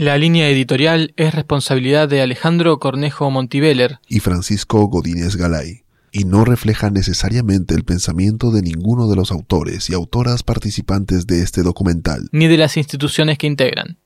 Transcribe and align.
La 0.00 0.16
línea 0.16 0.48
editorial 0.48 1.12
es 1.18 1.34
responsabilidad 1.34 2.08
de 2.08 2.22
Alejandro 2.22 2.78
Cornejo 2.78 3.30
Montiveller 3.30 3.98
y 4.08 4.20
Francisco 4.20 4.86
Godínez 4.86 5.36
Galay, 5.36 5.82
y 6.10 6.24
no 6.24 6.46
refleja 6.46 6.88
necesariamente 6.88 7.74
el 7.74 7.84
pensamiento 7.84 8.50
de 8.50 8.62
ninguno 8.62 9.08
de 9.08 9.16
los 9.16 9.30
autores 9.30 9.90
y 9.90 9.92
autoras 9.92 10.42
participantes 10.42 11.26
de 11.26 11.42
este 11.42 11.62
documental, 11.62 12.30
ni 12.32 12.48
de 12.48 12.56
las 12.56 12.78
instituciones 12.78 13.36
que 13.36 13.46
integran. 13.46 13.98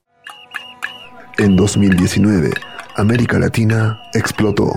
En 1.38 1.54
2019, 1.54 2.50
América 2.96 3.38
Latina 3.38 4.00
explotó. 4.14 4.72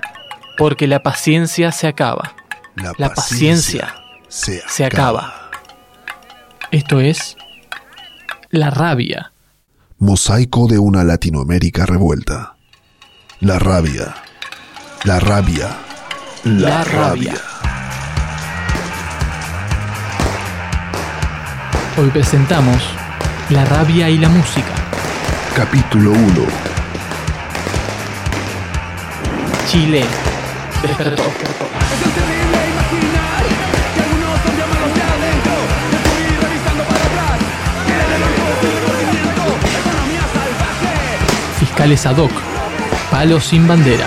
Porque 0.56 0.86
la 0.86 1.02
paciencia 1.02 1.72
se 1.72 1.88
acaba. 1.88 2.36
La, 2.76 2.94
paciencia, 3.10 3.96
se 4.28 4.86
acaba. 4.86 5.50
Esto 6.70 7.00
es 7.00 7.36
la 8.52 8.70
rabia 8.70 9.32
mosaico 10.00 10.68
de 10.68 10.78
una 10.78 11.04
Latinoamérica 11.04 11.86
revuelta. 11.86 12.56
La 13.40 13.58
rabia, 13.58 14.16
la 15.04 15.20
rabia, 15.20 15.76
la, 16.44 16.84
rabia. 16.84 17.36
Hoy 21.98 22.10
presentamos 22.12 22.78
La 23.50 23.66
rabia 23.66 24.10
y 24.10 24.18
la 24.18 24.30
música. 24.30 24.74
Capítulo 25.56 26.12
1. 26.12 26.22
Chile 29.68 30.06
despertó. 30.82 31.24
Fiscales 41.88 42.06
ad 42.06 42.18
hoc, 42.18 42.32
palos 43.10 43.46
sin 43.46 43.68
bandera. 43.68 44.06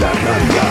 La 0.00 0.08
rabia. 0.08 0.62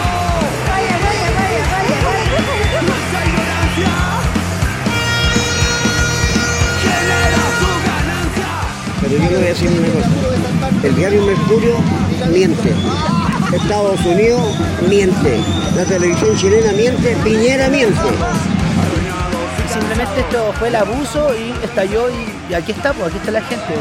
Pero 9.02 9.14
yo 9.14 9.30
le 9.30 9.38
voy 9.38 9.46
a 9.46 9.50
decir 9.50 9.70
una 9.70 9.88
cosa. 9.88 10.88
El 10.88 10.96
diario 10.96 11.26
Mercurio 11.26 11.76
miente. 12.32 12.74
Estados 13.54 14.06
Unidos 14.06 14.58
miente. 14.90 15.40
La 15.76 15.86
televisión 15.86 16.36
chilena 16.36 16.74
miente. 16.74 17.16
Piñera 17.24 17.70
miente. 17.70 18.10
Simplemente 19.72 20.20
esto 20.20 20.54
fue 20.60 20.68
el 20.70 20.76
abuso 20.76 21.34
y 21.36 21.52
estalló 21.64 22.10
y, 22.10 22.54
aquí 22.54 22.72
está, 22.72 22.94
pues 22.94 23.10
aquí 23.10 23.18
está 23.18 23.32
la 23.32 23.42
gente. 23.42 23.74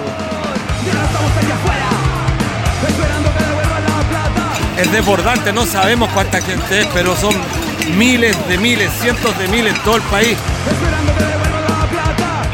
Es 4.77 4.93
desbordante, 4.93 5.53
no 5.55 5.65
sabemos 5.65 6.11
cuánta 6.13 6.41
gente 6.43 6.81
es, 6.81 6.87
pero 6.93 7.17
son 7.17 7.35
miles 7.97 8.37
de 8.47 8.59
miles, 8.59 8.91
cientos 9.01 9.37
de 9.39 9.49
miles 9.49 9.75
en 9.75 9.83
todo 9.83 9.97
el 9.97 10.03
país. 10.03 10.37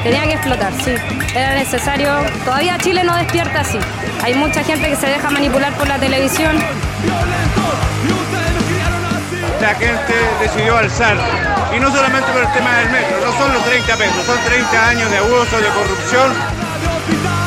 Tenía 0.05 0.23
que 0.23 0.35
explotar, 0.35 0.73
sí. 0.85 0.95
Era 1.35 1.55
necesario. 1.55 2.11
Todavía 2.45 2.79
Chile 2.79 3.03
no 3.03 3.17
despierta 3.17 3.61
así. 3.61 3.79
Hay 4.23 4.35
mucha 4.35 4.63
gente 4.63 4.89
que 4.89 4.97
se 4.97 5.09
deja 5.09 5.31
manipular 5.31 5.73
por 5.75 5.89
la 5.89 5.99
televisión. 5.99 6.57
La 9.61 9.75
gente 9.75 10.15
decidió 10.41 10.77
alzar. 10.77 11.17
Y 11.77 11.81
no 11.81 11.91
solamente 11.91 12.31
por 12.31 12.43
el 12.43 12.53
tema 12.53 12.79
del 12.79 12.91
metro, 12.91 13.17
no 13.25 13.33
son 13.39 13.53
los 13.53 13.65
30 13.65 13.97
pesos, 13.97 14.27
son 14.27 14.39
30 14.45 14.89
años 14.89 15.11
de 15.11 15.19
abuso, 15.19 15.57
de 15.57 15.69
corrupción 15.69 17.42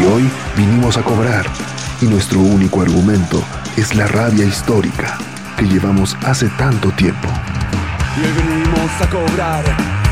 Y 0.00 0.04
hoy 0.04 0.30
vinimos 0.56 0.96
a 0.96 1.02
cobrar. 1.02 1.46
Y 2.00 2.06
nuestro 2.06 2.40
único 2.40 2.82
argumento 2.82 3.42
es 3.76 3.94
la 3.94 4.06
rabia 4.06 4.44
histórica 4.44 5.18
que 5.56 5.66
llevamos 5.66 6.16
hace 6.24 6.48
tanto 6.50 6.90
tiempo. 6.92 7.28
Y 8.16 8.20
hoy 8.24 8.32
venimos 8.32 8.90
a 9.00 9.10
cobrar. 9.10 9.64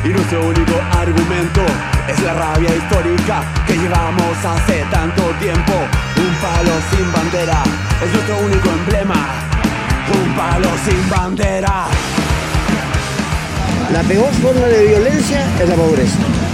Y 0.05 0.09
nuestro 0.09 0.47
único 0.47 0.75
argumento 0.93 1.61
es 2.09 2.21
la 2.21 2.35
rabia 2.35 2.75
histórica 2.75 3.43
que 3.67 3.77
llevamos 3.77 4.45
hace 4.45 4.85
tanto 4.91 5.23
tiempo. 5.41 5.73
Un 6.17 6.35
palo 6.43 6.73
sin 6.91 7.13
bandera 7.13 7.63
es 8.05 8.13
nuestro 8.13 8.39
único 8.39 8.69
emblema. 8.69 9.29
Un 10.13 10.37
palo 10.37 10.69
sin 10.85 11.11
bandera. 11.11 11.87
La 13.93 14.03
peor 14.03 14.33
forma 14.43 14.67
de 14.67 14.87
violencia 14.89 15.47
es 15.61 15.69
la 15.69 15.75
pobreza. 15.77 16.46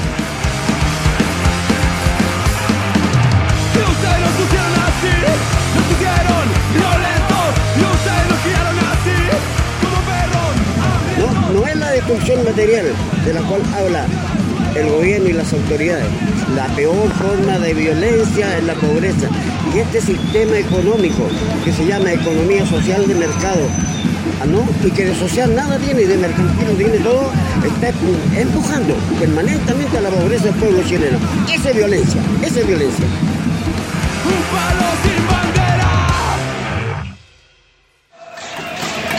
No, 11.19 11.61
no 11.61 11.67
es 11.67 11.77
la 11.77 11.91
destrucción 11.91 12.45
material 12.45 12.87
de 13.25 13.33
la 13.35 13.41
cual 13.43 13.63
habla 13.77 14.07
el 14.75 14.89
gobierno 14.91 15.29
y 15.29 15.33
las 15.33 15.53
autoridades. 15.53 16.07
La 16.55 16.67
peor 16.75 17.11
forma 17.13 17.59
de 17.59 17.75
violencia 17.75 18.59
es 18.59 18.65
la 18.65 18.75
pobreza. 18.75 19.29
Y 19.75 19.79
este 19.79 20.01
sistema 20.01 20.59
económico 20.59 21.29
que 21.65 21.73
se 21.73 21.87
llama 21.87 22.13
economía 22.13 22.67
social 22.67 23.07
de 23.07 23.15
mercado, 23.15 23.67
¿ah, 24.43 24.47
¿no? 24.47 24.67
y 24.87 24.91
que 24.91 25.07
de 25.07 25.15
social 25.15 25.55
nada 25.55 25.79
tiene 25.79 26.03
y 26.03 26.07
de 26.07 26.17
mercantil 26.17 26.77
tiene 26.77 26.99
todo, 26.99 27.31
está 27.65 27.93
empujando 28.39 28.95
permanentemente 29.19 29.99
a 29.99 30.01
la 30.01 30.11
pobreza 30.11 30.45
del 30.45 30.55
pueblo 30.55 30.83
chileno. 30.83 31.19
Esa 31.53 31.71
es 31.71 31.77
violencia, 31.77 32.21
esa 32.43 32.61
es 32.61 32.67
violencia. 32.67 33.07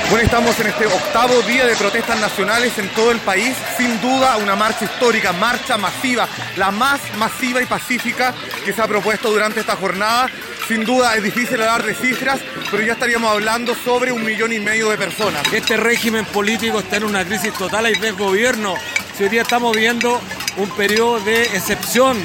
Bueno, 0.10 0.26
estamos 0.26 0.60
en 0.60 0.68
este 0.68 0.86
octavo 0.86 1.42
día 1.42 1.66
de 1.66 1.76
protestas 1.76 2.20
nacionales 2.20 2.78
en 2.78 2.88
todo 2.90 3.12
el 3.12 3.20
país. 3.20 3.56
Sin 3.78 4.00
duda, 4.00 4.38
una 4.38 4.56
marcha 4.56 4.86
histórica, 4.86 5.34
marcha 5.34 5.76
masiva, 5.78 6.28
la 6.56 6.70
más 6.70 7.02
masiva 7.18 7.62
y 7.64 7.66
pacífica 7.66 8.34
que 8.64 8.74
se 8.74 8.82
ha 8.82 8.88
propuesto 8.88 9.32
durante 9.32 9.62
esta 9.62 9.76
jornada. 9.76 10.30
Sin 10.68 10.86
duda 10.86 11.16
es 11.16 11.24
difícil 11.24 11.60
hablar 11.62 11.84
de 11.84 11.96
cifras, 11.96 12.40
pero 12.70 12.84
ya 12.84 12.94
estaríamos 12.94 13.32
hablando 13.32 13.74
sobre 13.74 14.12
un 14.12 14.24
millón 14.24 14.54
y 14.54 14.60
medio 14.60 14.90
de 14.90 14.98
personas. 14.98 15.52
Este 15.52 15.78
régimen 15.78 16.26
político 16.26 16.80
está 16.80 16.98
en 16.98 17.06
una 17.06 17.26
crisis 17.26 17.54
total, 17.54 17.88
hay 17.88 17.96
desgobierno. 17.96 18.76
Si 19.18 19.24
hoy 19.24 19.30
día 19.30 19.42
estamos 19.42 19.76
viendo 19.76 20.22
un 20.58 20.70
periodo 20.70 21.20
de 21.22 21.44
excepción, 21.44 22.18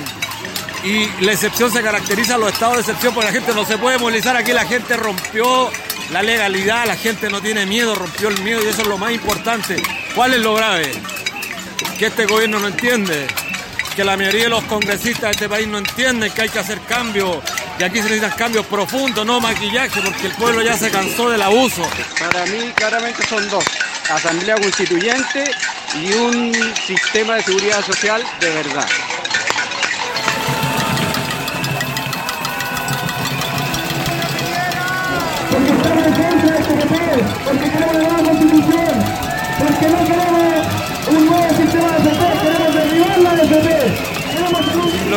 y 0.85 1.07
la 1.23 1.33
excepción 1.33 1.73
se 1.73 1.83
caracteriza 1.83 2.37
a 2.37 2.39
los 2.39 2.53
estados 2.53 2.77
de 2.77 2.81
excepción 2.83 3.15
porque 3.15 3.27
la 3.27 3.33
gente 3.33 3.53
no 3.55 3.65
se 3.65 3.79
puede 3.79 3.99
movilizar. 3.99 4.37
Aquí 4.37 4.53
la 4.53 4.67
gente 4.67 4.97
rompió 4.97 5.71
la 6.11 6.23
legalidad, 6.23 6.87
la 6.87 6.97
gente 6.97 7.29
no 7.29 7.41
tiene 7.41 7.67
miedo, 7.67 7.95
rompió 7.95 8.29
el 8.29 8.41
miedo 8.43 8.61
y 8.65 8.69
eso 8.69 8.83
es 8.83 8.89
lo 8.89 8.99
más 8.99 9.13
importante. 9.13 9.77
¿Cuál 10.15 10.35
es 10.35 10.41
lo 10.41 10.55
grave? 10.55 10.93
Que 11.99 12.07
este 12.07 12.27
gobierno 12.27 12.59
no 12.61 12.69
entiende, 12.69 13.27
que 13.97 14.05
la 14.05 14.17
mayoría 14.17 14.45
de 14.45 14.49
los 14.51 14.65
congresistas 14.65 15.23
de 15.23 15.31
este 15.31 15.49
país 15.49 15.67
no 15.67 15.79
entienden 15.79 16.31
que 16.33 16.43
hay 16.43 16.49
que 16.49 16.61
hacer 16.61 16.81
cambios 16.83 17.39
y 17.79 17.85
aquí 17.85 17.99
se 17.99 18.05
necesitan 18.05 18.33
cambios 18.33 18.67
profundos, 18.67 19.25
no 19.27 19.41
maquillaje, 19.41 20.01
porque 20.01 20.27
el 20.27 20.33
pueblo 20.33 20.63
ya 20.63 20.77
se 20.77 20.91
cansó 20.91 21.31
del 21.31 21.43
abuso. 21.43 21.83
Para 22.19 22.47
mí 22.47 22.73
claramente 22.75 23.27
son 23.27 23.49
dos, 23.51 23.65
asamblea 24.11 24.57
constituyente 24.57 25.51
y 25.95 26.13
un 26.13 26.75
sistema 26.87 27.37
de 27.37 27.43
seguridad 27.43 27.85
social 27.85 28.23
de 28.41 28.51
verdad. 28.51 28.87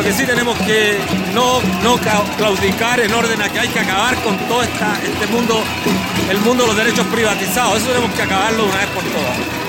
Que 0.02 0.12
sí 0.12 0.26
tenemos 0.26 0.58
que 0.58 0.98
no, 1.32 1.60
no 1.84 1.96
claudicar 2.36 2.98
en 2.98 3.14
orden 3.14 3.40
a 3.40 3.48
que 3.48 3.60
hay 3.60 3.68
que 3.68 3.78
acabar 3.78 4.16
con 4.22 4.36
todo 4.48 4.64
esta, 4.64 4.98
este 5.00 5.28
mundo, 5.28 5.62
el 6.28 6.38
mundo 6.40 6.64
de 6.64 6.68
los 6.68 6.76
derechos 6.76 7.06
privatizados. 7.06 7.78
Eso 7.78 7.86
tenemos 7.86 8.10
que 8.12 8.22
acabarlo 8.22 8.64
una 8.64 8.78
vez 8.78 8.86
por 8.88 9.04
todas. 9.04 9.62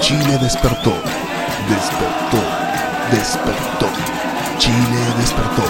Chile 0.00 0.38
despertó, 0.38 0.94
despertó, 1.68 2.42
despertó. 3.12 3.89
Chile 4.60 4.74
despertó. 5.16 5.64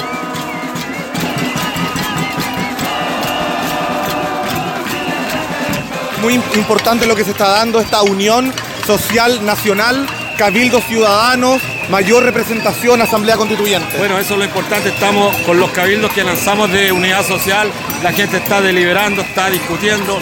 Muy 6.20 6.34
importante 6.34 7.06
lo 7.06 7.14
que 7.14 7.22
se 7.22 7.30
está 7.30 7.50
dando, 7.50 7.78
esta 7.80 8.02
unión 8.02 8.52
social 8.84 9.46
nacional, 9.46 10.08
cabildos 10.36 10.82
ciudadanos, 10.86 11.62
mayor 11.88 12.24
representación 12.24 13.00
asamblea 13.00 13.36
constituyente. 13.36 13.96
Bueno, 13.96 14.18
eso 14.18 14.32
es 14.32 14.38
lo 14.40 14.44
importante, 14.44 14.88
estamos 14.88 15.36
con 15.46 15.60
los 15.60 15.70
cabildos 15.70 16.12
que 16.12 16.24
lanzamos 16.24 16.68
de 16.72 16.90
unidad 16.90 17.24
social, 17.24 17.70
la 18.02 18.12
gente 18.12 18.38
está 18.38 18.60
deliberando, 18.60 19.22
está 19.22 19.50
discutiendo, 19.50 20.18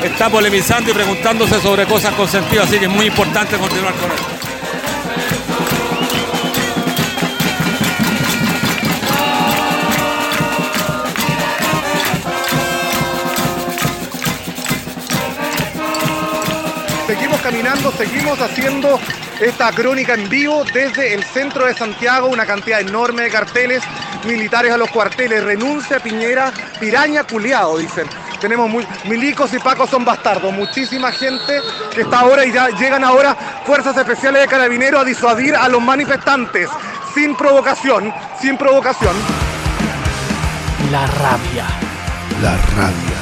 está 0.00 0.30
polemizando 0.30 0.92
y 0.92 0.94
preguntándose 0.94 1.60
sobre 1.60 1.86
cosas 1.86 2.14
consentidas, 2.14 2.68
así 2.68 2.78
que 2.78 2.84
es 2.84 2.90
muy 2.90 3.06
importante 3.06 3.56
continuar 3.56 3.94
con 3.94 4.12
esto. 4.12 4.51
Caminando, 17.52 17.92
seguimos 17.92 18.40
haciendo 18.40 18.98
esta 19.38 19.70
crónica 19.72 20.14
en 20.14 20.26
vivo 20.30 20.64
desde 20.72 21.12
el 21.12 21.22
centro 21.22 21.66
de 21.66 21.74
Santiago, 21.74 22.28
una 22.28 22.46
cantidad 22.46 22.80
enorme 22.80 23.24
de 23.24 23.30
carteles 23.30 23.82
militares 24.26 24.72
a 24.72 24.78
los 24.78 24.90
cuarteles, 24.90 25.44
renuncia 25.44 26.00
Piñera, 26.00 26.50
piraña 26.80 27.24
culiado, 27.24 27.76
dicen. 27.76 28.06
Tenemos 28.40 28.70
muy, 28.70 28.86
milicos 29.04 29.52
y 29.52 29.58
pacos 29.58 29.90
son 29.90 30.02
bastardos, 30.02 30.50
muchísima 30.52 31.12
gente 31.12 31.60
que 31.94 32.00
está 32.00 32.20
ahora 32.20 32.46
y 32.46 32.52
ya 32.52 32.70
llegan 32.70 33.04
ahora 33.04 33.36
fuerzas 33.66 33.96
especiales 33.98 34.42
de 34.42 34.48
carabineros 34.48 35.02
a 35.02 35.04
disuadir 35.04 35.54
a 35.54 35.68
los 35.68 35.82
manifestantes, 35.82 36.70
sin 37.14 37.36
provocación, 37.36 38.12
sin 38.40 38.56
provocación. 38.56 39.14
La 40.90 41.06
rabia. 41.06 41.66
La 42.40 42.56
rabia. 42.74 43.21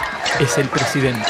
es 0.41 0.57
el 0.57 0.67
presidente. 0.69 1.29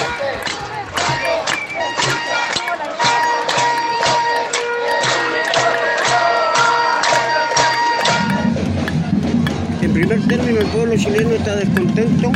En 9.81 9.93
primer 9.93 10.27
término, 10.27 10.61
el 10.61 10.67
pueblo 10.67 10.95
chileno 10.95 11.31
está 11.31 11.57
descontento 11.57 12.31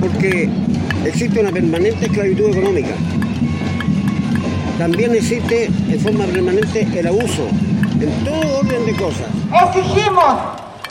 porque 0.00 0.50
existe 1.06 1.40
una 1.40 1.50
permanente 1.50 2.04
esclavitud 2.04 2.50
económica. 2.50 2.94
También 4.76 5.14
existe 5.14 5.70
en 5.88 6.00
forma 6.00 6.26
permanente 6.26 6.86
el 6.94 7.06
abuso 7.06 7.48
en 7.98 8.24
todo 8.24 8.58
orden 8.58 8.84
de 8.84 8.94
cosas. 8.94 9.28
Exigimos 9.64 10.34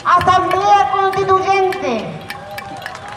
Asamblea 0.04 0.90
Constituyente 0.92 2.27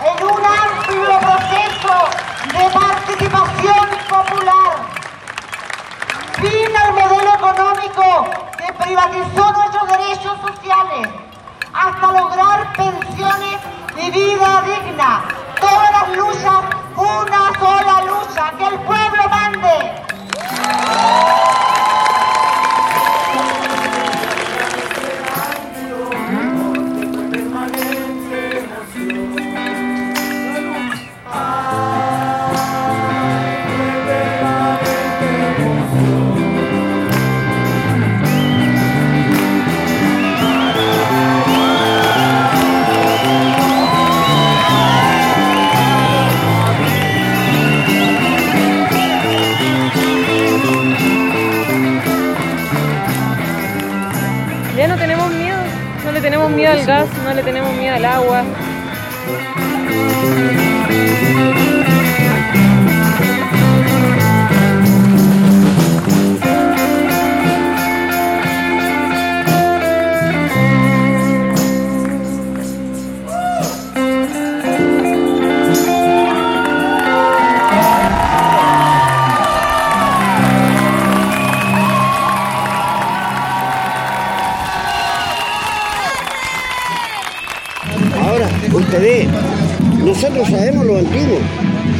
en 0.03 0.24
un 0.24 0.42
amplio 0.45 1.19
proceso 1.19 2.09
de 2.53 2.69
participación 2.71 3.88
popular. 4.09 4.71
Fin 6.42 6.75
al 6.75 6.94
modelo 6.94 7.36
económico 7.36 8.25
que 8.57 8.74
privatizó 8.83 9.51
nuestros 9.51 9.88
derechos 9.88 10.38
sociales 10.42 11.07
hasta 11.74 12.07
lograr 12.12 12.74
pensiones 12.74 13.57
de 13.95 14.12
vida 14.12 14.63
digna. 14.65 15.24
Todas 15.59 15.92
las 15.92 16.18
luchas, 16.18 16.62
una 16.95 17.59
sola 17.59 18.01
lucha, 18.06 18.51
que 18.57 18.65
el 18.65 18.80
pueblo 18.81 19.30
mande. 19.30 20.01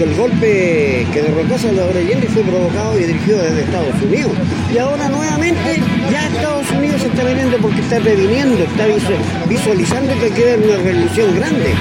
El 0.04 0.16
golpe 0.16 1.06
que 1.14 1.22
derrocó 1.22 1.56
a 1.56 1.58
Salvador 1.58 1.96
Allende 1.98 2.28
fue 2.28 2.44
provocado 2.44 3.00
y 3.00 3.04
dirigido 3.04 3.42
desde 3.42 3.62
Estados 3.62 4.02
Unidos. 4.02 4.32
Y 4.74 4.78
ahora 4.78 5.08
nuevamente 5.10 5.80
ya 6.12 6.28
Estados 6.28 6.70
Unidos 6.72 7.02
está 7.04 7.24
viniendo 7.24 7.58
porque 7.58 7.82
está 7.82 8.00
previniendo, 8.00 8.58
está 8.64 8.88
visu- 8.88 9.48
visualizando 9.50 10.14
que 10.20 10.30
queda 10.32 10.56
una 10.58 10.78
revolución 10.84 11.36
grande. 11.36 11.74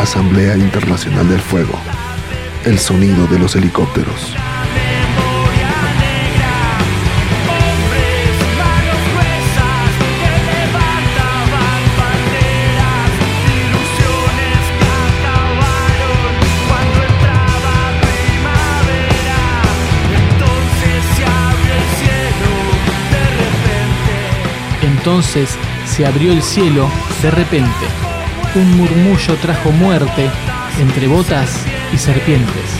Asamblea 0.00 0.56
Internacional 0.56 1.28
del 1.28 1.40
Fuego. 1.40 1.78
El 2.64 2.78
sonido 2.78 3.26
de 3.26 3.38
los 3.38 3.56
helicópteros. 3.56 4.34
Entonces 25.08 25.56
se 25.86 26.04
abrió 26.04 26.32
el 26.32 26.42
cielo 26.42 26.86
de 27.22 27.30
repente. 27.30 27.86
Un 28.54 28.76
murmullo 28.76 29.36
trajo 29.36 29.72
muerte 29.72 30.30
entre 30.78 31.08
botas 31.08 31.64
y 31.94 31.96
serpientes. 31.96 32.77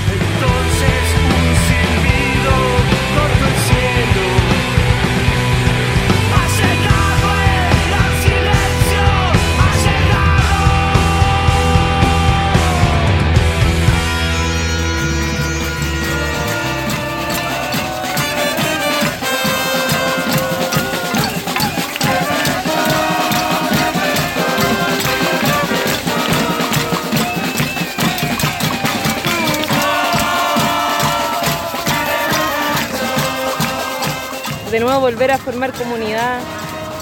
Volver 35.08 35.30
a 35.30 35.38
formar 35.38 35.72
comunidad. 35.72 36.38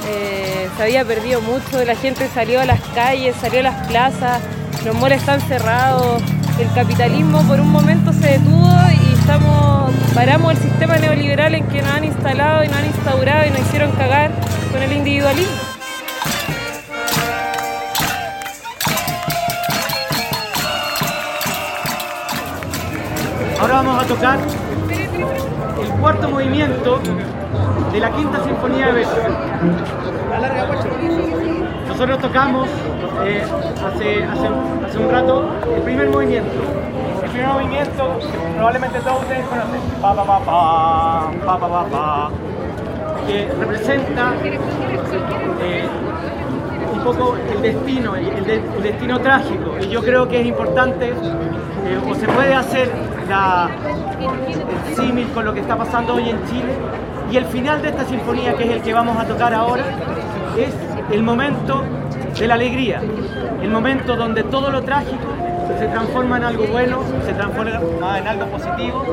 eh, 0.09 0.69
se 0.77 0.83
había 0.85 1.05
perdido 1.05 1.41
mucho, 1.41 1.85
la 1.85 1.97
gente 1.97 2.29
salió 2.33 2.61
a 2.61 2.65
las 2.65 2.81
calles, 2.95 3.35
salió 3.41 3.59
a 3.59 3.63
las 3.65 3.89
plazas, 3.89 4.41
los 4.85 4.95
moles 4.95 5.19
están 5.19 5.41
cerrados, 5.41 6.23
el 6.61 6.73
capitalismo 6.73 7.43
por 7.49 7.59
un 7.59 7.69
momento 7.69 8.13
se 8.13 8.39
detuvo 8.39 8.71
y 8.93 9.17
paramos 10.15 10.53
el 10.53 10.59
sistema 10.59 10.99
neoliberal 10.99 11.57
en 11.57 11.67
que 11.67 11.83
nos 11.83 11.91
han 11.91 12.05
instalado 12.05 12.63
y 12.63 12.69
nos 12.69 12.77
han 12.77 12.87
instaurado 12.87 13.47
y 13.47 13.51
nos 13.51 13.61
hicieron 13.63 13.91
cagar 13.93 14.31
con 14.71 14.81
el 14.81 14.93
individualismo. 14.93 15.57
Ahora 23.59 23.75
vamos 23.75 24.05
a 24.05 24.07
tocar 24.07 24.39
el 25.83 25.89
cuarto 26.01 26.29
movimiento 26.29 27.01
de 27.97 28.03
la 28.03 28.11
quinta 28.11 28.45
sinfonía 28.45 28.89
de 28.89 28.93
Beethoven. 28.93 29.35
Nosotros 31.89 32.19
tocamos 32.19 32.69
eh, 33.25 33.43
hace, 33.87 34.23
hace, 34.23 34.49
hace 34.87 34.99
un 34.99 35.11
rato 35.11 35.49
el 35.75 35.81
primer 35.81 36.11
movimiento. 36.11 36.51
El 37.25 37.31
primer 37.31 37.49
movimiento 37.49 38.19
probablemente 38.55 39.01
todos 39.01 39.23
ustedes 39.23 39.47
conocen. 39.47 39.81
Pa, 40.03 40.15
pa, 40.15 40.25
pa, 40.27 40.41
pa, 40.41 41.31
pa, 41.47 41.59
pa, 41.59 41.69
pa, 41.69 41.85
pa, 41.87 42.31
que 43.27 43.49
representa 43.59 44.35
eh, 45.63 45.89
un 46.97 47.05
poco 47.05 47.37
el 47.53 47.63
destino, 47.63 48.17
el, 48.17 48.45
de- 48.45 48.63
el 48.77 48.83
destino 48.83 49.21
trágico. 49.21 49.77
Y 49.81 49.89
yo 49.89 50.03
creo 50.03 50.27
que 50.29 50.41
es 50.41 50.47
importante, 50.47 51.09
eh, 51.09 52.11
o 52.11 52.15
se 52.15 52.27
puede 52.29 52.55
hacer 52.55 52.91
la, 53.29 53.69
el 54.89 54.97
símil 54.97 55.29
con 55.29 55.45
lo 55.45 55.55
que 55.55 55.61
está 55.61 55.77
pasando 55.77 56.15
hoy 56.15 56.31
en 56.31 56.45
Chile. 56.47 56.73
Y 57.31 57.37
el 57.37 57.45
final 57.47 57.83
de 57.83 57.89
esta 57.89 58.05
sinfonía, 58.05 58.55
que 58.55 58.65
es 58.65 58.71
el 58.71 58.83
que 58.83 58.93
vamos 58.95 59.17
a 59.19 59.25
tocar 59.25 59.53
ahora, 59.53 59.85
es 60.57 60.73
el 61.13 61.23
momento 61.23 61.83
de 62.39 62.47
la 62.47 62.55
alegría, 62.55 63.01
el 63.63 63.71
momento 63.71 64.17
donde 64.17 64.43
todo 64.45 64.71
lo 64.71 64.83
trágico 64.83 65.27
se 65.79 65.87
transforma 65.89 66.37
en 66.39 66.45
algo 66.45 66.65
bueno, 66.67 66.99
se 67.25 67.33
transforma 67.33 68.19
en 68.19 68.27
algo 68.29 68.47
positivo. 68.47 69.05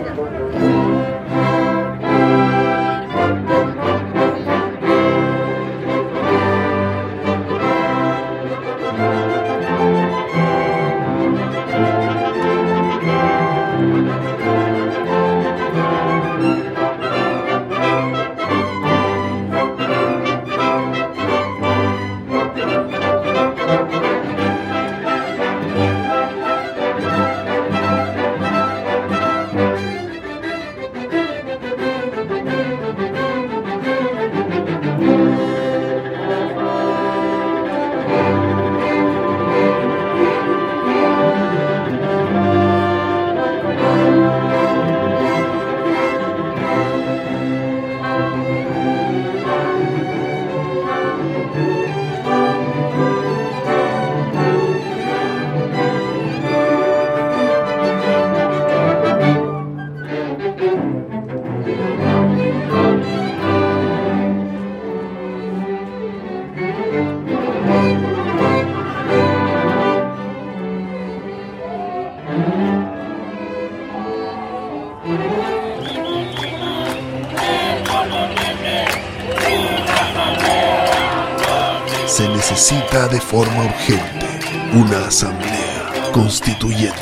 Se 82.13 82.29
necesita 82.29 83.07
de 83.07 83.19
forma 83.19 83.63
urgente 83.63 84.27
una 84.73 85.07
asamblea 85.07 86.11
constituyente. 86.11 86.93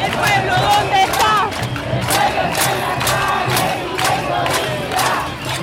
¿El 0.00 0.12
pueblo 0.12 0.54
dónde 0.62 1.02
está? 1.02 1.48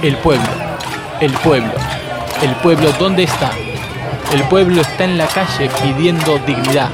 El 0.01 0.17
pueblo, 0.17 0.50
el 1.22 1.32
pueblo, 1.32 1.74
el 2.41 2.55
pueblo, 2.55 2.91
¿dónde 3.00 3.24
está? 3.24 3.51
El 4.34 4.43
pueblo 4.50 4.82
está 4.82 5.05
en 5.05 5.17
la 5.17 5.27
calle 5.27 5.70
pidiendo 5.82 6.39
dignidad. 6.39 6.89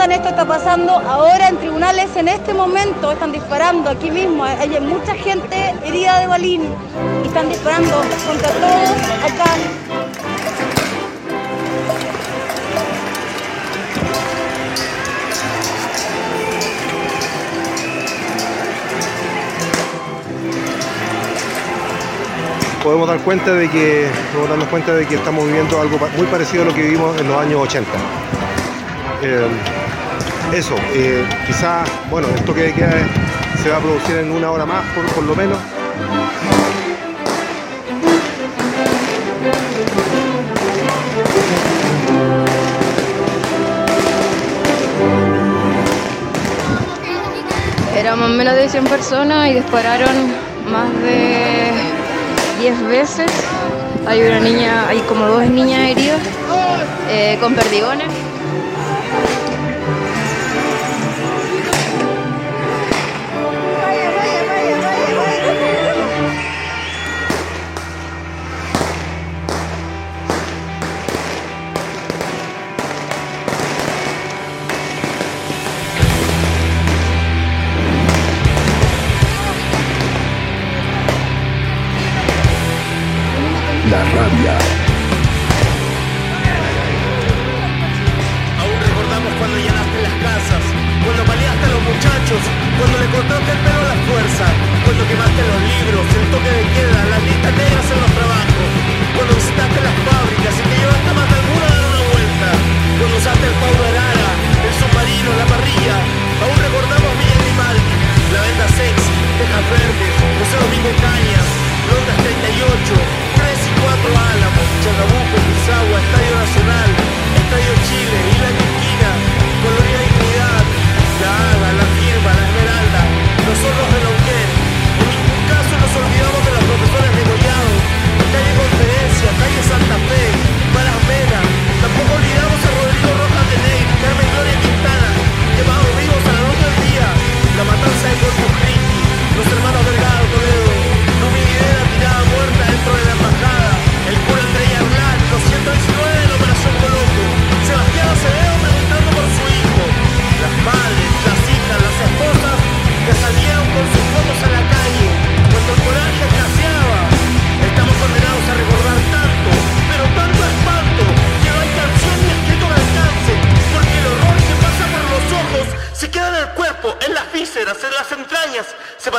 Esto 0.00 0.30
está 0.30 0.46
pasando 0.46 0.92
ahora 0.92 1.48
en 1.48 1.58
tribunales 1.58 2.16
en 2.16 2.28
este 2.28 2.54
momento, 2.54 3.12
están 3.12 3.32
disparando 3.32 3.90
aquí 3.90 4.10
mismo, 4.10 4.44
hay 4.44 4.80
mucha 4.80 5.14
gente 5.14 5.74
herida 5.84 6.20
de 6.20 6.26
balín 6.26 6.62
y 7.22 7.28
están 7.28 7.50
disparando 7.50 8.00
contra 8.26 8.48
todos 8.48 8.90
acá. 9.30 9.44
podemos 22.82 23.06
dar 23.06 23.18
cuenta 23.20 23.52
de 23.52 23.70
que 23.70 24.08
darnos 24.48 24.68
cuenta 24.68 24.94
de 24.94 25.06
que 25.06 25.16
estamos 25.16 25.44
viviendo 25.44 25.78
algo 25.78 25.98
muy 26.16 26.26
parecido 26.26 26.62
a 26.62 26.66
lo 26.66 26.74
que 26.74 26.82
vivimos 26.82 27.20
en 27.20 27.28
los 27.28 27.36
años 27.36 27.60
80. 27.60 27.90
Eh, 29.22 29.46
eso, 30.52 30.74
eh, 30.94 31.24
quizás, 31.46 31.88
bueno, 32.10 32.28
esto 32.34 32.54
que 32.54 32.72
queda 32.72 32.90
se 33.62 33.70
va 33.70 33.76
a 33.76 33.80
producir 33.80 34.16
en 34.16 34.32
una 34.32 34.50
hora 34.50 34.66
más, 34.66 34.84
por, 34.94 35.04
por 35.12 35.24
lo 35.24 35.36
menos. 35.36 35.58
Éramos 47.96 48.30
menos 48.30 48.54
de 48.54 48.68
100 48.68 48.84
personas 48.84 49.48
y 49.48 49.54
dispararon 49.54 50.32
más 50.72 50.90
de 51.02 51.70
10 52.60 52.88
veces. 52.88 53.30
Hay 54.06 54.22
una 54.22 54.40
niña, 54.40 54.88
hay 54.88 54.98
como 55.00 55.26
dos 55.26 55.44
niñas 55.46 55.90
heridas 55.90 56.20
eh, 57.10 57.38
con 57.40 57.54
perdigones. 57.54 58.08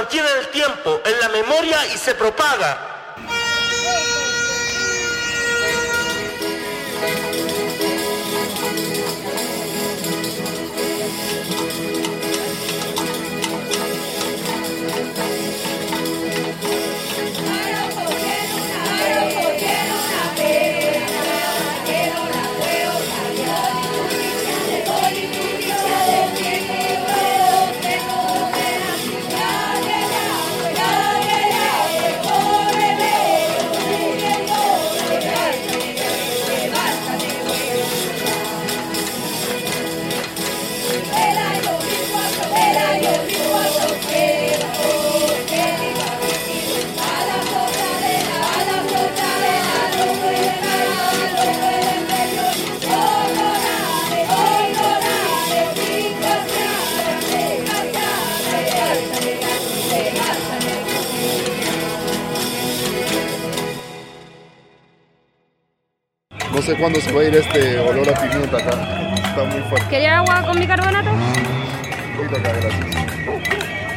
mantiene 0.02 0.30
el 0.40 0.48
tiempo, 0.48 1.00
en 1.06 1.20
la 1.20 1.30
memoria 1.30 1.86
y 1.94 1.98
se 1.98 2.16
propaga. 2.16 3.01
No 66.62 66.68
sé 66.68 66.76
cuándo 66.76 67.02
se 67.02 67.12
va 67.12 67.22
a 67.22 67.24
ir 67.24 67.36
este 67.36 67.80
olor 67.80 68.08
a 68.08 68.14
pimienta 68.22 68.58
acá. 68.58 68.70
Está 69.16 69.44
muy 69.46 69.62
fuerte. 69.62 69.90
¿Quería 69.90 70.20
agua 70.20 70.44
con 70.46 70.60
bicarbonato? 70.60 71.10
Un 71.10 72.18
poquito 72.18 72.38
acá, 72.38 72.52
gracias. 72.54 73.92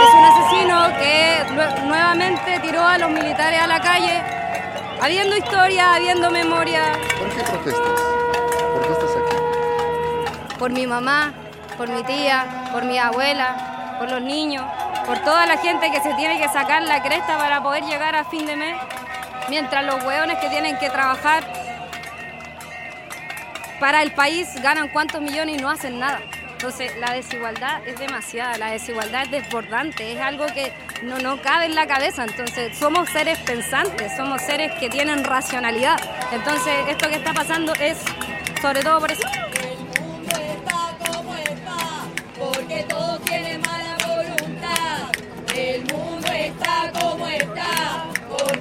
Es 0.00 0.14
un 0.14 0.24
asesino 0.24 0.88
que 0.98 1.44
nue- 1.54 1.82
nuevamente 1.86 2.60
tiró 2.60 2.82
a 2.86 2.98
los 2.98 3.10
militares 3.10 3.60
a 3.60 3.66
la 3.66 3.80
calle, 3.80 4.22
habiendo 5.00 5.36
historia, 5.36 5.94
habiendo 5.94 6.30
memoria. 6.30 6.92
¿Por 7.18 7.28
qué 7.30 7.42
protestas? 7.42 8.00
¿Por 8.72 8.86
qué 8.86 8.92
estás 8.92 9.10
aquí? 9.16 9.36
Por 10.58 10.70
mi 10.70 10.86
mamá, 10.86 11.32
por 11.78 11.88
mi 11.88 12.02
tía, 12.02 12.68
por 12.72 12.84
mi 12.84 12.98
abuela, 12.98 13.96
por 13.98 14.10
los 14.10 14.20
niños, 14.20 14.64
por 15.06 15.18
toda 15.20 15.46
la 15.46 15.56
gente 15.56 15.90
que 15.90 16.00
se 16.00 16.12
tiene 16.14 16.38
que 16.38 16.48
sacar 16.48 16.82
la 16.82 17.02
cresta 17.02 17.38
para 17.38 17.62
poder 17.62 17.84
llegar 17.84 18.16
a 18.16 18.24
fin 18.24 18.44
de 18.44 18.56
mes, 18.56 18.76
mientras 19.48 19.84
los 19.84 20.04
hueones 20.04 20.38
que 20.38 20.50
tienen 20.50 20.76
que 20.78 20.90
trabajar 20.90 21.44
para 23.80 24.02
el 24.02 24.10
país 24.10 24.60
ganan 24.60 24.88
cuántos 24.88 25.22
millones 25.22 25.56
y 25.56 25.62
no 25.62 25.70
hacen 25.70 26.00
nada. 26.00 26.20
Entonces, 26.50 26.96
la 26.96 27.12
desigualdad 27.12 27.86
es 27.86 27.96
demasiada, 28.00 28.58
la 28.58 28.72
desigualdad 28.72 29.22
es 29.22 29.30
desbordante, 29.30 30.12
es 30.12 30.20
algo 30.20 30.46
que 30.46 30.72
no, 31.04 31.16
no 31.18 31.40
cabe 31.40 31.66
en 31.66 31.76
la 31.76 31.86
cabeza. 31.86 32.24
Entonces, 32.24 32.76
somos 32.76 33.08
seres 33.10 33.38
pensantes, 33.38 34.16
somos 34.16 34.42
seres 34.42 34.72
que 34.80 34.90
tienen 34.90 35.22
racionalidad. 35.22 36.00
Entonces, 36.32 36.74
esto 36.88 37.08
que 37.08 37.14
está 37.14 37.32
pasando 37.32 37.72
es 37.74 37.98
sobre 38.60 38.82
todo 38.82 38.98
por 38.98 39.12
eso. 39.12 39.22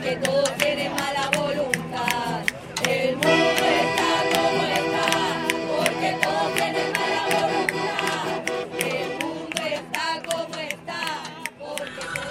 Porque 0.08 0.26
todos 0.26 0.54
tienen 0.58 0.94
mala 0.94 1.30
voluntad. 1.36 2.42
El 2.88 3.16
mundo 3.18 3.50
está 3.84 4.24
como 4.34 4.64
está, 4.64 5.08
porque 5.68 6.18
todos 6.24 6.54
tienen 6.56 6.94
mala 6.94 7.24
voluntad. 7.36 8.26
El 8.80 9.10
mundo 9.20 9.62
está 9.66 10.22
como 10.30 10.56
está, 10.56 11.04
porque 11.60 12.02
todos 12.02 12.28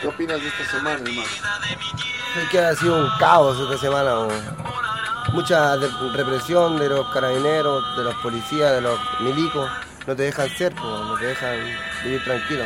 ¿Qué 0.00 0.06
opinas 0.06 0.40
de 0.40 0.48
esta 0.48 0.64
semana, 0.64 0.96
hermano? 0.96 1.28
Que 2.50 2.58
ha 2.58 2.74
sido 2.76 3.04
un 3.04 3.10
caos 3.18 3.58
esta 3.58 3.78
semana. 3.78 4.20
o. 4.20 4.69
Mucha 5.32 5.76
represión 5.76 6.76
de 6.78 6.88
los 6.88 7.06
carabineros, 7.10 7.96
de 7.96 8.04
los 8.04 8.14
policías, 8.16 8.72
de 8.72 8.80
los 8.80 8.98
milicos. 9.20 9.70
No 10.06 10.16
te 10.16 10.24
dejan 10.24 10.48
ser, 10.50 10.74
no 10.74 11.14
te 11.18 11.26
dejan 11.26 11.56
vivir 12.02 12.24
tranquilo. 12.24 12.64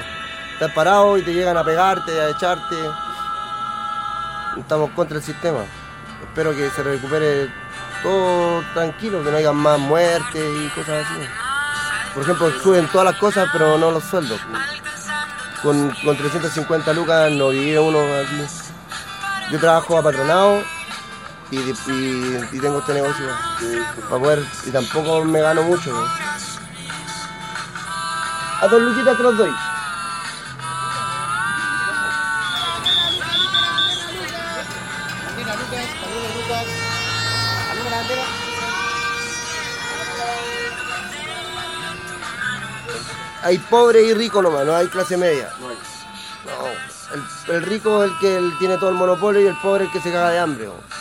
Estás 0.55 0.73
parado 0.73 1.19
y 1.19 1.23
te 1.23 1.35
llegan 1.35 1.59
a 1.59 1.65
pegarte, 1.65 2.19
a 2.21 2.31
echarte. 2.31 2.77
Estamos 4.59 4.91
contra 4.93 5.19
el 5.19 5.23
sistema. 5.23 5.61
Espero 6.23 6.53
que 6.53 6.71
se 6.71 6.83
recupere 6.83 7.51
todo 8.03 8.63
tranquilo, 8.73 9.23
que 9.23 9.31
no 9.31 9.37
haya 9.37 9.53
más 9.53 9.79
muertes 9.79 10.43
y 10.43 10.69
cosas 10.69 11.05
así. 11.07 11.21
Por 12.15 12.23
ejemplo, 12.23 12.51
suben 12.63 12.89
todas 12.89 13.07
las 13.07 13.17
cosas, 13.17 13.49
pero 13.53 13.77
no 13.77 13.91
los 13.91 14.05
sueldos. 14.05 14.41
Con, 15.63 15.91
con 16.05 16.17
350 16.17 16.93
lucas 16.95 17.31
no 17.33 17.49
vive 17.51 17.79
uno 17.79 17.99
aquí. 17.99 18.43
Yo 19.51 19.61
trabajo 19.61 19.99
apatronado 19.99 20.63
y, 21.55 21.91
y- 21.93 22.49
y 22.53 22.61
tengo 22.61 22.79
este 22.79 22.95
negocio 22.95 23.27
para 24.09 24.19
poder, 24.21 24.45
y 24.67 24.71
tampoco 24.71 25.25
me 25.25 25.41
gano 25.41 25.63
mucho. 25.63 25.93
¿no? 25.93 26.05
A 28.63 28.69
dos 28.69 28.81
luquitas 28.83 29.17
te 29.17 29.23
los 29.23 29.37
doy. 29.37 29.51
Hay 43.43 43.59
pobre 43.59 44.03
y 44.03 44.15
rico 44.15 44.41
nomás, 44.41 44.65
no 44.65 44.75
hay 44.75 44.87
clase 44.89 45.17
media. 45.17 45.51
No, 45.61 47.15
el, 47.15 47.55
el 47.57 47.63
rico 47.63 48.03
es 48.05 48.11
el 48.11 48.19
que 48.19 48.51
tiene 48.59 48.79
todo 48.79 48.89
el 48.91 48.97
monopolio 48.97 49.43
y 49.43 49.47
el 49.47 49.57
pobre 49.61 49.85
es 49.85 49.89
el 49.91 49.93
que 49.93 50.01
se 50.01 50.13
caga 50.13 50.31
de 50.31 50.39
hambre. 50.39 50.67
¿no? 50.67 50.94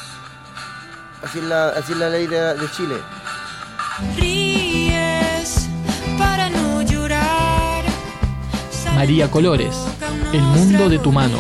Así 1.24 1.40
es 1.40 1.46
la, 1.46 1.70
así 1.70 1.94
es 1.94 1.98
la 1.98 2.10
ley 2.10 2.28
de, 2.28 2.54
de 2.56 2.72
Chile. 2.72 2.96
ríes 4.18 5.68
para 6.18 6.50
no 6.50 6.82
llorar. 6.82 7.84
María 8.96 9.30
Colores, 9.32 9.76
El 10.34 10.42
mundo 10.42 10.90
de 10.90 11.00
tu 11.00 11.12
mano. 11.12 11.40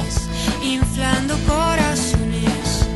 inflando 0.64 1.36
corazones. 1.48 2.88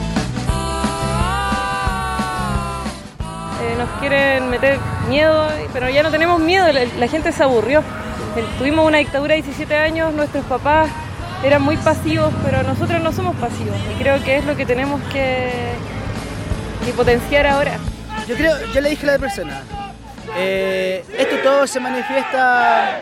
Eh, 3.61 3.75
nos 3.77 3.89
quieren 3.99 4.49
meter 4.49 4.79
miedo, 5.09 5.47
pero 5.73 5.89
ya 5.89 6.03
no 6.03 6.09
tenemos 6.11 6.39
miedo, 6.39 6.71
la, 6.71 6.85
la 6.85 7.07
gente 7.07 7.31
se 7.31 7.43
aburrió. 7.43 7.79
Eh, 8.35 8.45
Tuvimos 8.57 8.85
una 8.87 8.99
dictadura 8.99 9.35
de 9.35 9.41
17 9.41 9.75
años, 9.77 10.13
nuestros 10.13 10.45
papás 10.45 10.89
eran 11.43 11.61
muy 11.61 11.77
pasivos, 11.77 12.33
pero 12.43 12.63
nosotros 12.63 13.01
no 13.03 13.11
somos 13.11 13.35
pasivos 13.35 13.75
y 13.93 14.01
creo 14.01 14.23
que 14.23 14.37
es 14.37 14.45
lo 14.45 14.55
que 14.55 14.65
tenemos 14.65 14.99
que, 15.13 15.51
que 16.87 16.93
potenciar 16.93 17.45
ahora. 17.45 17.77
Yo 18.29 18.35
creo, 18.35 18.55
yo 18.73 18.79
le 18.79 18.89
dije 18.91 19.07
a 19.09 19.11
la 19.13 19.19
persona, 19.19 19.61
eh, 20.37 21.03
esto 21.17 21.35
todo 21.43 21.67
se 21.67 21.81
manifiesta 21.81 23.01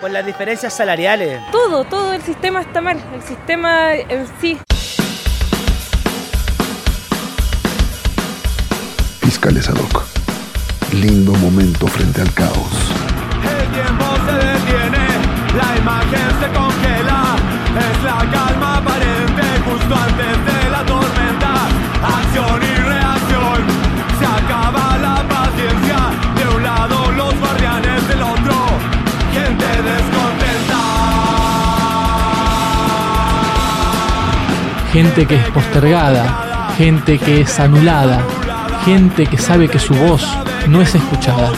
por 0.00 0.10
las 0.10 0.24
diferencias 0.24 0.72
salariales. 0.72 1.40
Todo, 1.50 1.84
todo 1.84 2.12
el 2.12 2.22
sistema 2.22 2.60
está 2.60 2.80
mal, 2.80 3.02
el 3.12 3.22
sistema 3.22 3.94
en 3.94 4.26
sí. 4.40 4.56
Fiscales 9.20 9.68
ad 9.68 9.78
hoc. 9.78 10.04
Lindo 10.92 11.32
momento 11.32 11.88
frente 11.88 12.20
al 12.20 12.32
caos. 12.34 12.92
El 13.42 13.72
tiempo 13.72 14.04
se 14.26 14.32
detiene, 14.32 15.06
la 15.56 15.76
imagen 15.76 16.28
se 16.40 16.48
congela. 16.56 17.36
Es 17.76 18.02
la 18.04 18.30
calma 18.30 18.65
justo 19.86 20.02
antes 20.02 20.36
de 20.46 20.70
la 20.70 20.84
tormenta. 20.84 21.52
Acción 22.02 22.60
y 22.62 22.74
reacción, 22.76 23.58
se 24.18 24.26
acaba 24.26 24.98
la 24.98 25.28
paciencia. 25.28 25.96
De 26.36 26.56
un 26.56 26.62
lado 26.62 27.12
los 27.12 27.38
guardianes, 27.38 28.08
del 28.08 28.22
otro, 28.22 28.54
gente 29.32 29.66
descontenta. 29.90 30.80
Gente 34.92 35.26
que 35.26 35.36
es 35.36 35.48
postergada, 35.50 36.72
gente 36.76 37.18
que 37.18 37.42
es 37.42 37.60
anulada, 37.60 38.22
Gente 38.84 39.26
que 39.26 39.36
sabe 39.36 39.66
que 39.68 39.80
su 39.80 39.94
voz 39.94 40.24
no 40.68 40.80
es 40.80 40.94
escuchada. 40.94 41.50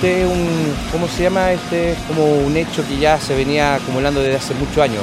Este 0.00 0.22
es 0.22 0.26
un, 0.26 0.74
¿cómo 0.92 1.06
se 1.08 1.24
llama? 1.24 1.52
Este 1.52 1.92
es 1.92 1.98
como 2.08 2.24
un 2.24 2.56
hecho 2.56 2.82
que 2.88 2.96
ya 2.96 3.20
se 3.20 3.34
venía 3.34 3.74
acumulando 3.74 4.22
desde 4.22 4.36
hace 4.36 4.54
muchos 4.54 4.78
años. 4.78 5.02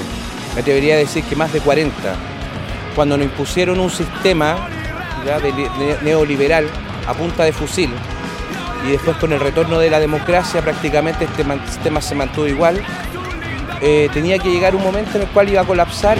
Me 0.56 0.62
atrevería 0.62 0.96
a 0.96 0.98
decir 0.98 1.24
que 1.24 1.36
más 1.36 1.54
de 1.54 1.60
40. 1.60 1.94
Cuando 2.96 3.16
nos 3.16 3.28
impusieron 3.28 3.80
un 3.80 3.92
sistema 3.92 4.68
neoliberal 6.02 6.68
a 7.06 7.14
punta 7.14 7.44
de 7.44 7.54
fusil 7.54 7.92
y 8.88 8.92
después 8.94 9.18
con 9.18 9.32
el 9.34 9.40
retorno 9.40 9.78
de 9.78 9.92
la 9.92 10.00
democracia 10.00 10.64
prácticamente 10.64 11.26
este 11.26 11.46
sistema 11.70 12.02
se 12.02 12.16
mantuvo 12.16 12.48
igual, 12.48 12.84
eh, 13.84 14.10
tenía 14.12 14.40
que 14.40 14.50
llegar 14.50 14.76
un 14.76 14.82
momento 14.82 15.18
en 15.18 15.26
el 15.26 15.30
cual 15.30 15.48
iba 15.48 15.62
a 15.62 15.66
colapsar 15.66 16.18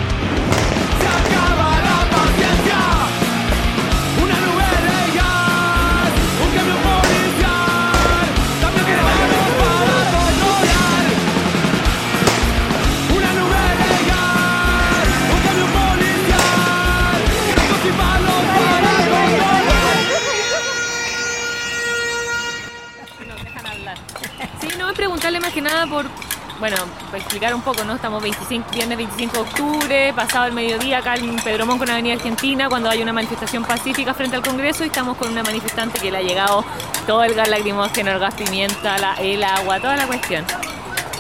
bueno, 26.60 26.76
para 27.08 27.18
explicar 27.20 27.54
un 27.54 27.62
poco, 27.62 27.84
¿no? 27.84 27.96
Estamos 27.96 28.22
25, 28.22 28.70
viernes 28.74 28.98
25 28.98 29.34
de 29.34 29.40
octubre, 29.42 30.14
pasado 30.16 30.46
el 30.48 30.54
mediodía 30.54 30.98
acá 31.00 31.16
en 31.16 31.36
Pedromón 31.38 31.78
con 31.78 31.90
Avenida 31.90 32.16
Argentina, 32.16 32.68
cuando 32.68 32.90
hay 32.90 33.02
una 33.02 33.14
manifestación 33.14 33.64
pacífica 33.64 34.14
frente 34.14 34.36
al 34.38 34.42
Congreso 34.42 34.84
y 34.84 34.88
estamos 34.88 35.18
con 35.18 35.30
una 35.32 35.44
manifestante 35.44 36.00
que 36.00 36.10
le 36.12 36.18
ha 36.18 36.22
llegado 36.22 36.66
todo 37.06 37.24
el 37.24 37.36
gas 37.36 37.48
lacrimógeno, 37.50 38.12
el 38.12 38.20
gas 38.20 38.34
pimienta, 38.34 38.98
la- 38.98 39.16
el 39.16 39.44
agua, 39.44 39.80
toda 39.80 39.96
la 39.96 40.08
cuestión. 40.08 40.46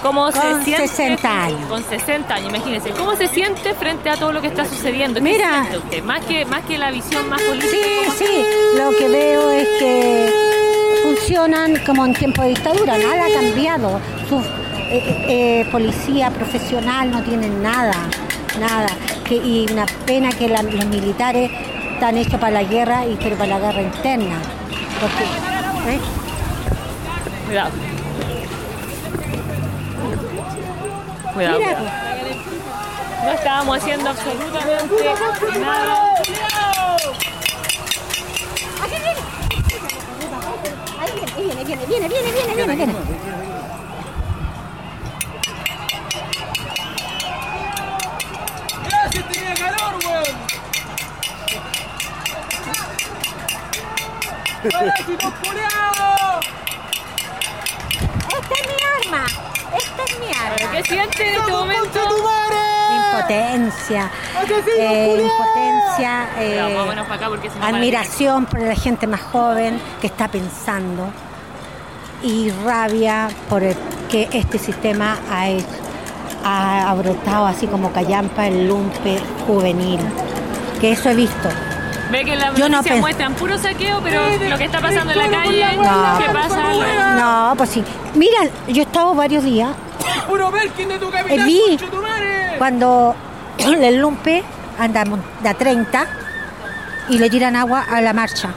¿Cómo 0.02 0.32
se 0.32 0.40
Con 0.40 0.64
siente? 0.64 0.88
60 0.88 1.44
años. 1.46 1.60
Con 1.70 1.84
60 1.84 2.36
años, 2.36 2.50
imagínense. 2.50 2.92
¿Cómo 2.92 3.16
se 3.16 3.28
siente 3.28 3.74
frente 3.74 4.10
a 4.10 4.16
todo 4.16 4.32
lo 4.32 4.42
que 4.42 4.48
está 4.48 4.64
sucediendo? 4.66 5.16
¿Qué 5.20 5.24
Mira. 5.24 5.66
usted? 5.76 6.04
Más 6.04 6.24
que, 6.26 6.46
más 6.46 6.64
que 6.66 6.78
la 6.78 6.92
visión 6.92 7.28
más 7.30 7.42
política. 7.42 7.72
Sí, 7.72 7.82
¿cómo 8.06 8.12
sí, 8.18 8.26
se- 8.26 8.78
lo 8.84 8.92
que 8.98 9.08
veo 9.10 9.50
es 9.52 9.68
que 9.80 10.34
funcionan 11.04 11.78
como 11.86 12.06
en 12.06 12.14
tiempo 12.14 12.42
de 12.44 12.50
dictadura, 12.50 12.98
nada 12.98 13.26
ha 13.26 13.34
cambiado. 13.42 14.00
Eh, 14.90 15.26
eh, 15.62 15.68
policía 15.72 16.30
profesional 16.32 17.12
no 17.12 17.24
tienen 17.24 17.62
nada, 17.62 17.94
nada. 18.60 18.88
Que, 19.26 19.36
y 19.36 19.68
una 19.72 19.86
pena 20.06 20.30
que 20.30 20.48
la- 20.48 20.64
los 20.64 20.86
militares 20.86 21.52
están 21.94 22.18
hechos 22.18 22.40
para 22.40 22.52
la 22.52 22.64
guerra 22.64 23.06
y 23.06 23.18
pero 23.22 23.36
para 23.38 23.58
la 23.58 23.60
guerra 23.60 23.82
interna. 23.82 24.36
Porque, 25.02 25.24
¿eh? 25.96 26.00
Cuidado. 27.46 27.72
Cuidado. 31.34 31.60
Mira, 31.60 31.76
cuidado. 31.78 32.08
No 33.26 33.32
estábamos 33.34 33.78
haciendo 33.78 34.10
absolutamente 34.10 35.60
nada. 35.60 36.14
Ahí 41.00 41.12
viene, 41.44 41.64
viene, 41.64 41.86
viene, 41.86 42.08
viene, 42.08 42.32
viene, 42.32 42.56
viene, 42.56 42.76
viene. 42.76 43.37
Esta 54.68 54.84
es 58.54 58.68
mi 58.68 59.08
arma, 59.08 59.26
esta 59.78 60.04
es 60.04 60.20
mi 60.20 60.28
arma. 60.28 60.72
¿Qué 60.72 60.84
siente 60.84 61.30
en 61.30 61.36
este 61.40 61.52
momento? 61.52 62.00
Impotencia, 62.98 64.10
eh, 64.78 65.22
impotencia, 65.22 66.30
eh, 66.38 66.56
Ya, 66.58 66.78
vámonos 66.78 67.06
para 67.06 67.16
acá 67.16 67.30
porque 67.30 67.50
si 67.50 67.58
no 67.60 67.66
admiración 67.66 68.46
por 68.46 68.60
la 68.62 68.76
gente 68.76 69.08
más 69.08 69.22
joven 69.22 69.82
que 70.02 70.08
está 70.08 70.28
pensando 70.28 71.10
y 72.24 72.52
rabia 72.66 73.30
por 73.50 73.64
el 73.64 73.76
que 74.10 74.28
este 74.32 74.58
sistema 74.58 75.18
ha, 75.32 75.48
hecho- 75.50 75.66
ha, 76.44 76.90
ha 76.90 76.94
brotado 76.96 77.46
así 77.48 77.68
como 77.68 77.92
callampa 77.92 78.48
el 78.48 78.68
lumpe 78.68 79.20
juvenil, 79.46 80.00
que 80.80 80.92
eso 80.92 81.10
he 81.10 81.16
visto. 81.16 81.50
Ve 82.12 82.24
que 82.24 82.36
las 82.36 82.56
Yo 82.56 82.70
no 82.70 82.82
muestran 83.00 83.34
puro 83.36 83.58
saqueo, 83.58 84.00
pero 84.02 84.22
lo 84.50 84.58
que 84.58 84.66
está 84.66 84.80
pasando 84.80 85.12
en 85.14 85.18
la 85.20 85.30
calle, 85.30 85.66
No. 85.78 86.18
¿qué 86.20 86.34
pasa? 86.34 87.16
No, 87.18 87.54
pues 87.58 87.70
sí. 87.72 87.84
Mira, 88.16 88.38
yo 88.68 88.82
he 88.82 88.86
estado 88.86 89.14
varios 89.14 89.44
días 89.44 89.70
Puro 90.28 90.50
Belkin 90.52 90.88
de 90.90 91.00
tu 91.00 91.08
Eh, 91.10 91.12
capital, 91.12 91.46
vi 91.46 91.78
cuando 92.58 93.16
el 93.58 93.98
lumpe 93.98 94.44
anda 94.80 95.06
mon- 95.06 95.24
de 95.42 95.50
a 95.50 95.54
30 95.54 96.06
y 97.10 97.18
le 97.18 97.30
tiran 97.30 97.56
agua 97.56 97.86
a 97.90 98.02
la 98.02 98.14
marcha. 98.14 98.50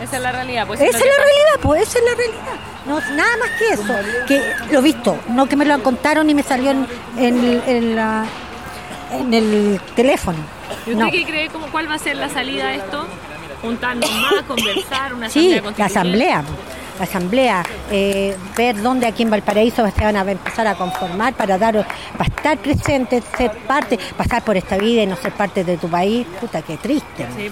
Esa 0.00 0.16
es 0.16 0.22
la 0.22 0.32
realidad. 0.32 0.66
Pues, 0.66 0.80
esa 0.80 0.90
es 0.90 0.94
la 0.94 1.00
pasa. 1.10 1.22
realidad, 1.22 1.60
pues 1.62 1.82
esa 1.82 1.98
es 1.98 2.04
la 2.04 2.14
realidad. 2.14 2.60
No, 2.86 3.00
nada 3.16 3.36
más 3.38 3.50
que 3.58 3.68
eso. 3.70 4.26
Que 4.26 4.72
lo 4.72 4.78
he 4.78 4.82
visto, 4.82 5.18
no 5.28 5.46
que 5.46 5.56
me 5.56 5.64
lo 5.64 5.82
contaron 5.82 6.28
y 6.30 6.34
me 6.34 6.42
salió 6.42 6.70
en, 6.70 6.86
en, 7.16 7.62
en 7.66 7.96
la- 7.96 8.24
en 9.12 9.34
el 9.34 9.80
teléfono. 9.96 10.38
¿Y 10.86 10.92
usted 10.92 11.04
No. 11.04 11.10
qué 11.10 11.24
cree? 11.24 11.48
Cómo, 11.48 11.66
¿Cuál 11.68 11.90
va 11.90 11.94
a 11.94 11.98
ser 11.98 12.16
la 12.16 12.28
salida 12.28 12.68
de 12.68 12.76
esto? 12.76 13.06
Juntarnos 13.62 14.10
más, 14.10 14.42
conversar, 14.48 15.14
una 15.14 15.28
Sí, 15.28 15.52
asamblea 15.52 15.56
la 15.56 15.62
constituyente. 15.62 15.82
asamblea. 15.82 16.44
La 16.98 17.04
asamblea, 17.04 17.62
eh, 17.92 18.36
ver 18.56 18.82
dónde 18.82 19.06
aquí 19.06 19.22
en 19.22 19.30
Valparaíso 19.30 19.88
se 19.96 20.04
van 20.04 20.16
a 20.16 20.22
empezar 20.28 20.66
a 20.66 20.74
conformar 20.74 21.32
para 21.34 21.56
dar, 21.56 21.86
para 22.16 22.28
estar 22.28 22.58
presentes, 22.58 23.22
ser 23.36 23.52
parte, 23.52 23.96
pasar 24.16 24.42
por 24.42 24.56
esta 24.56 24.76
vida 24.76 25.02
y 25.02 25.06
no 25.06 25.14
ser 25.14 25.30
parte 25.32 25.62
de 25.62 25.76
tu 25.76 25.88
país. 25.88 26.26
Puta, 26.40 26.60
qué 26.62 26.76
triste. 26.76 27.26
Sí, 27.36 27.50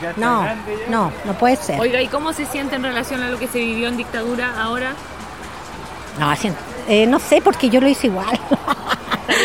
pues. 0.00 0.16
No, 0.16 0.44
no, 0.88 1.12
no 1.24 1.32
puede 1.34 1.56
ser. 1.56 1.78
Oiga, 1.80 2.00
¿y 2.02 2.08
cómo 2.08 2.32
se 2.32 2.44
siente 2.46 2.74
en 2.76 2.82
relación 2.82 3.22
a 3.22 3.28
lo 3.30 3.38
que 3.38 3.46
se 3.46 3.58
vivió 3.60 3.86
en 3.88 3.96
dictadura 3.96 4.52
ahora? 4.60 4.94
No, 6.18 6.32
eh, 6.88 7.06
no 7.06 7.18
sé 7.20 7.40
porque 7.40 7.68
yo 7.70 7.80
lo 7.80 7.88
hice 7.88 8.08
igual. 8.08 8.26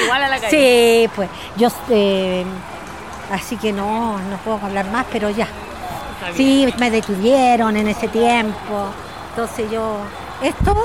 Igual 0.06 0.24
a 0.24 0.30
la 0.30 0.40
calle. 0.40 0.50
Sí, 1.06 1.12
pues 1.16 1.30
yo, 1.58 1.70
eh, 1.90 2.44
así 3.32 3.58
que 3.58 3.72
no, 3.74 4.18
no 4.20 4.38
puedo 4.44 4.60
hablar 4.66 4.90
más, 4.92 5.06
pero 5.12 5.30
ya. 5.30 5.48
Sí, 6.36 6.74
me 6.80 6.90
detuvieron 6.90 7.76
en 7.76 7.88
ese 7.88 8.08
tiempo. 8.08 8.88
Entonces 9.30 9.70
yo, 9.72 9.98
esto 10.42 10.76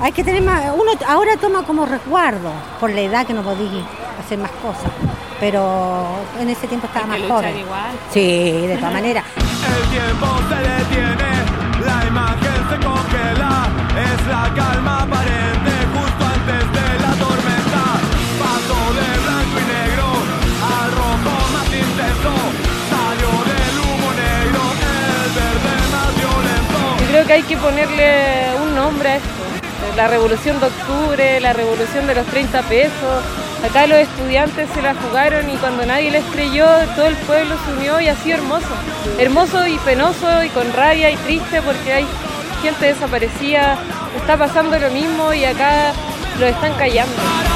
hay 0.00 0.12
que 0.12 0.24
tener 0.24 0.42
más, 0.42 0.64
uno 0.74 0.92
ahora 1.06 1.36
toma 1.36 1.62
como 1.62 1.86
resguardo 1.86 2.50
por 2.80 2.90
la 2.90 3.00
edad 3.02 3.26
que 3.26 3.34
no 3.34 3.42
podía 3.42 3.84
hacer 4.24 4.38
más 4.38 4.50
cosas, 4.52 4.90
pero 5.38 6.04
en 6.40 6.48
ese 6.50 6.66
tiempo 6.66 6.86
estaba 6.86 7.06
más 7.06 7.20
joven. 7.28 7.58
igual. 7.58 7.90
Sí, 8.12 8.66
de 8.66 8.76
todas 8.78 8.92
maneras. 8.92 9.24
El 9.36 9.90
tiempo 9.90 10.26
se 10.48 10.56
detiene, 10.56 11.86
la 11.86 12.06
imagen 12.06 12.68
se 12.70 12.86
congela, 12.86 13.68
es 13.96 14.26
la 14.26 14.54
calma 14.54 15.02
aparente 15.02 15.51
que 27.26 27.32
hay 27.34 27.42
que 27.42 27.56
ponerle 27.56 28.54
un 28.62 28.74
nombre 28.74 29.08
a 29.08 29.16
esto. 29.16 29.28
La 29.96 30.08
revolución 30.08 30.58
de 30.60 30.66
octubre, 30.66 31.40
la 31.40 31.52
revolución 31.52 32.06
de 32.06 32.14
los 32.14 32.26
30 32.26 32.62
pesos. 32.62 33.24
Acá 33.64 33.86
los 33.86 33.98
estudiantes 33.98 34.68
se 34.74 34.82
la 34.82 34.94
jugaron 34.94 35.48
y 35.50 35.56
cuando 35.56 35.84
nadie 35.86 36.10
les 36.10 36.24
creyó, 36.26 36.66
todo 36.96 37.06
el 37.06 37.16
pueblo 37.16 37.54
se 37.64 37.72
unió 37.74 38.00
y 38.00 38.08
ha 38.08 38.16
sido 38.16 38.38
hermoso. 38.38 38.74
Hermoso 39.18 39.66
y 39.66 39.78
penoso 39.78 40.42
y 40.42 40.48
con 40.48 40.72
rabia 40.72 41.10
y 41.10 41.16
triste 41.16 41.62
porque 41.62 41.92
hay 41.92 42.06
gente 42.62 42.86
desaparecida. 42.86 43.78
Está 44.16 44.36
pasando 44.36 44.78
lo 44.78 44.90
mismo 44.90 45.32
y 45.32 45.44
acá 45.44 45.92
lo 46.40 46.46
están 46.46 46.74
callando. 46.74 47.51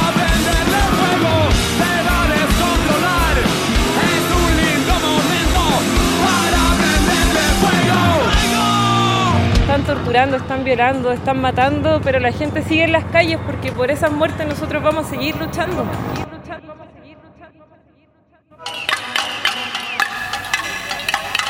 Están 10.14 10.64
violando, 10.64 11.10
están 11.10 11.40
matando, 11.40 12.00
pero 12.02 12.20
la 12.20 12.32
gente 12.32 12.62
sigue 12.62 12.84
en 12.84 12.92
las 12.92 13.04
calles 13.06 13.38
porque 13.44 13.72
por 13.72 13.90
esas 13.90 14.12
muertes 14.12 14.46
nosotros 14.46 14.82
vamos 14.82 15.06
a 15.06 15.10
seguir 15.10 15.36
luchando. 15.36 15.84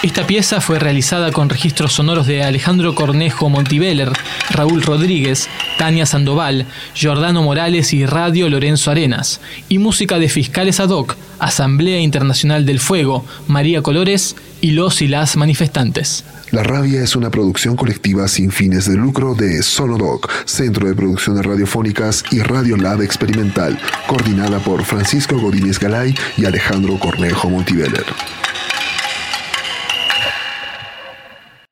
Esta 0.02 0.26
pieza 0.26 0.60
fue 0.60 0.78
realizada 0.78 1.32
con 1.32 1.48
registros 1.48 1.92
sonoros 1.92 2.26
de 2.26 2.44
Alejandro 2.44 2.94
Cornejo 2.94 3.48
Montiveller, 3.48 4.12
Raúl 4.50 4.82
Rodríguez, 4.82 5.48
Tania 5.78 6.06
Sandoval, 6.06 6.66
Giordano 6.94 7.42
Morales 7.42 7.92
y 7.92 8.06
Radio 8.06 8.48
Lorenzo 8.48 8.90
Arenas, 8.90 9.40
y 9.68 9.78
música 9.78 10.18
de 10.18 10.28
fiscales 10.28 10.80
ad 10.80 10.90
hoc, 10.90 11.16
Asamblea 11.38 12.00
Internacional 12.00 12.64
del 12.64 12.80
Fuego, 12.80 13.24
María 13.48 13.82
Colores 13.82 14.36
y 14.60 14.72
los 14.72 15.02
y 15.02 15.08
las 15.08 15.36
manifestantes. 15.36 16.24
La 16.52 16.62
Rabia 16.62 17.02
es 17.02 17.16
una 17.16 17.28
producción 17.28 17.74
colectiva 17.74 18.28
sin 18.28 18.52
fines 18.52 18.88
de 18.88 18.96
lucro 18.96 19.34
de 19.34 19.62
Sonodoc, 19.64 20.30
Centro 20.44 20.86
de 20.86 20.94
Producciones 20.94 21.44
Radiofónicas 21.44 22.22
y 22.30 22.38
Radio 22.38 22.76
Lab 22.76 23.02
Experimental, 23.02 23.76
coordinada 24.06 24.60
por 24.60 24.84
Francisco 24.84 25.38
Godínez 25.40 25.80
Galay 25.80 26.14
y 26.36 26.44
Alejandro 26.44 27.00
Cornejo 27.00 27.50
Montiveller. 27.50 28.06